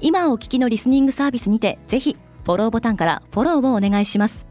[0.00, 4.46] 今お聞きのリスニングサービスにてぜひフォローボタンからフォローをお願いします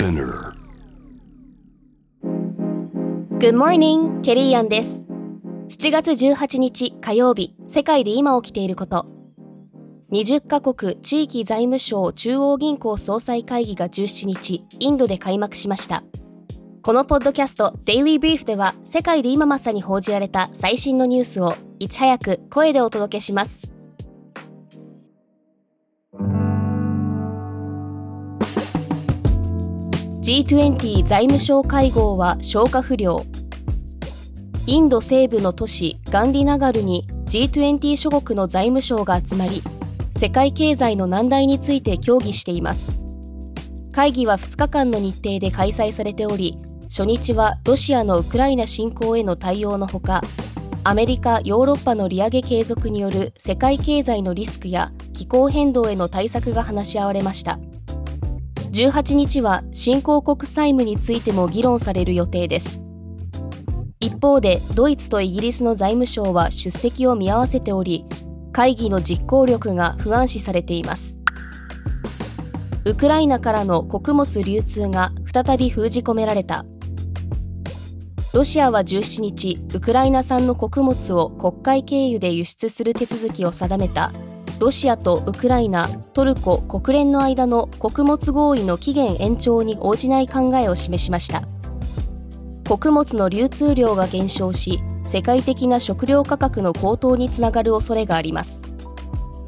[0.00, 0.54] Spinner.
[3.38, 5.06] Good morning, ケリーアンです。
[5.68, 9.06] 7月18日火曜日、世界で今起きていること。
[10.10, 16.02] 20カ国地域財務省中央銀行総裁会議が17日、インドで開幕しました。
[16.82, 23.68] このポッドキャスト、Daily Brief では、世界で今まさに報じられた最新のニュースを、いち早く声でお届けします。
[30.22, 33.26] G20 財務省会合は消化不良。
[34.66, 39.62] インド西部の都市ガンディナガルに G20 諸国の財務省が集まり
[40.16, 43.00] 世界経済の難題について協議しています
[43.92, 46.58] 会議は2日間の日程で開催されており
[46.90, 50.22] 初日はロシアのウクライナ侵攻への対応のほか
[50.82, 57.60] アメリカ・ヨーロッパの利上げ継続による世界経済のリスクや気候変動への対策が話し合われました。
[58.72, 62.82] 18日は新興国債務についても議論される予定です。
[64.00, 68.04] 一方でドイツとイギリスの財務省は出席を見合わせており
[68.50, 71.20] 会議の実行力が不安視されています。
[72.84, 76.64] ウクライナからの穀物流通が再び封じ込められた。
[78.32, 84.12] ロシアは17日ウクライナ産の穀物を国会経由で輸出する手続きを定めた。
[84.60, 91.42] ロシアとウクライナトルコ国連の間の穀物合意の期限延長に応じない考えを示しました。
[92.68, 98.62] 穀物の流通量が減少し世界的な食料価格の高騰につながる恐れがあります。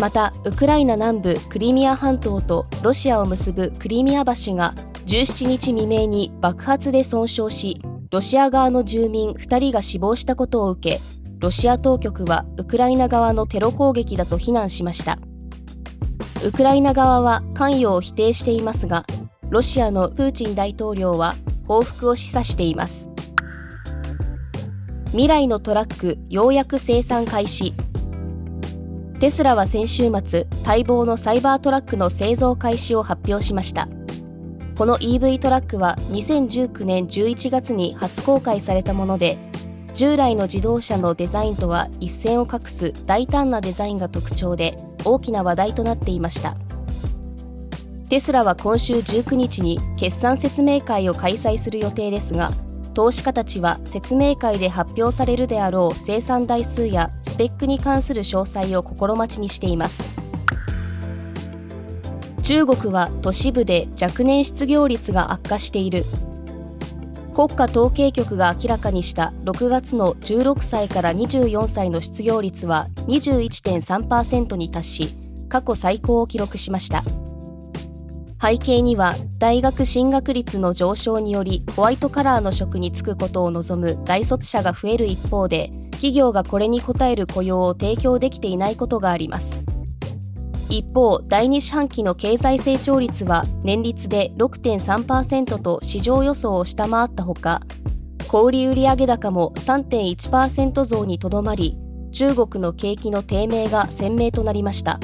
[0.00, 4.74] またウクライナ南部クリミア半島とロシアを結ぶクリミア橋が
[5.06, 7.80] 17日未明に爆発で損傷し
[8.12, 11.00] ロシア側の住民2人が死亡したことを受け
[11.38, 15.18] ロシア当局はウクライナ側のテロ攻撃だと非難しました。
[16.44, 19.06] ウクライナ側は関与を否定していますが
[19.48, 21.34] ロシアのプーチン大統領は
[21.66, 23.08] 報復を示唆しています。
[25.12, 27.72] 未来のトラックようやく生産開始。
[29.20, 33.88] テスラは先週末待望のサイバートラックの製造開始を発表しました。
[34.76, 39.38] この EV トラックは2019年11月に初公開されたもので
[39.94, 46.56] 従来の自動車のデザインとは一線を画す大胆なデザインが特徴で大きな話題となっていました。
[48.12, 52.50] テスラは今週19日に決算説明会を開催する予定ですが
[52.92, 60.21] 投資家たちは説明会で発表されるであろう生産台数やスペックに関する詳細を心待ちにしています。
[62.52, 66.04] 中国は都市部で若年失業率が悪化している。
[67.34, 75.16] 国家統計局が明らかにした6月の16歳から24歳の失業率は21.3%に達し
[75.48, 77.02] 過去最高を記録しました。
[78.38, 89.71] 背景には大学進学率の上昇によりホワイトカラーの職に就くことを望む大卒者が増える一方で企業がこれに応える雇用を提供できていないことがあります。
[90.72, 97.60] 一方第2四半期の経済成長率は年率で6.3%と市場予想を下回ったほか
[98.26, 101.76] 小売売上高も3.1%増にとどまり
[102.12, 104.98] 中国の景気の低迷が鮮明となりました。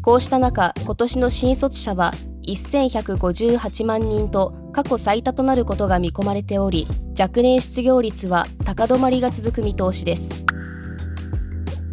[0.00, 2.12] こうした中今年の新卒者は
[2.46, 6.86] 1158万人と過去最多となることが見込まれており
[7.18, 10.44] 若年失業率は高止まりが続く見通しです。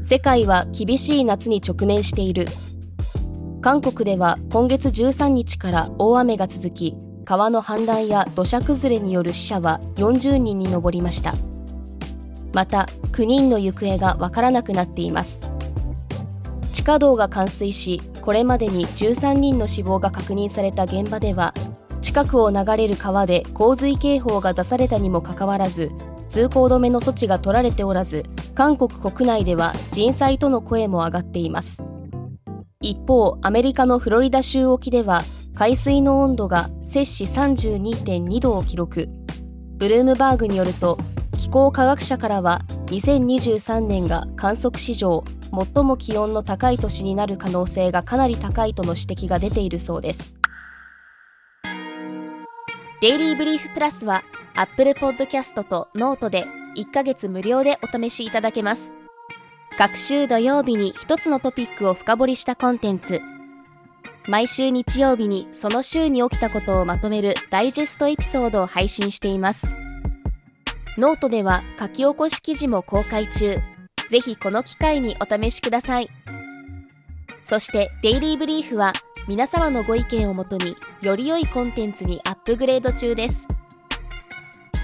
[0.04, 2.46] 世界は厳しい夏に直面している。
[3.60, 6.96] 韓国では今月13日から大雨が続き
[7.26, 11.34] 川の氾濫や土砂崩れによる死者は40人に上りました。
[12.54, 15.52] また9人の行方がわからなくなっています。
[16.72, 21.54] 地下道が冠水しこれまでに13人の死亡が確認された現場では
[22.02, 25.92] 近くを流れる川で洪水警報が出されたにもかかわらず
[26.30, 28.24] 通行止めの措置が取られておらず
[28.54, 31.84] 韓国国内では人災との声も上がっています。
[32.82, 35.24] 一方アメリカのフロリダ州沖では
[35.56, 39.10] 海水の温度が摂氏32.2度を記録。
[39.78, 40.98] ブルームバーグによると
[41.38, 45.24] 気候科学者からは2023年が観測史上
[45.74, 50.36] 最も気温の高い年になる可能性がかなり高いとの指摘が出ているそうです。
[53.02, 54.24] デイリーブリーフプラスは
[54.56, 56.46] Apple Podcast と Note で
[56.76, 58.97] 1ヶ月無料でお試しいただけます。
[59.78, 63.22] 各週土曜日に一つのトピックを深掘りしたコンテンツ。
[64.28, 69.68] 毎週日曜日にその週に起きたことをまとめるダイジェストエピソードを配信しています。
[70.98, 73.60] ノートでは書き起こし記事も公開中。
[74.10, 76.10] ぜひこの機会にお試しください。
[77.44, 78.94] そしてデイリーブリーフは
[79.28, 83.48] 皆様のご意見をもとにより良いコンテンツにアップグレード中です。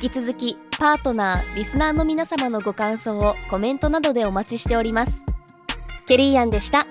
[0.10, 5.24] 引き続きパートナーリスナーの皆様のご感想をコメントなどでお待ちしております。
[6.06, 6.86] ケリーアンでした。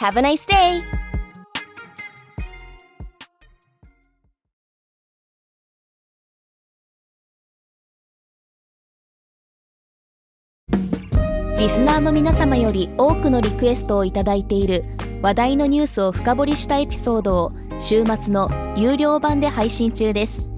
[0.00, 0.82] Have a nice day!
[11.58, 14.84] リスナーの皆様より多くのリクエストをいただいている
[15.22, 20.57] 話題のニュースを深掘りしたエピソードを週末の有料版で配信中です。